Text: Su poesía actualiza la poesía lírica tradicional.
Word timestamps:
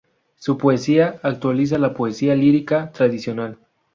Su 0.35 0.57
poesía 0.57 1.19
actualiza 1.21 1.77
la 1.77 1.93
poesía 1.93 2.33
lírica 2.33 2.91
tradicional. 2.91 3.59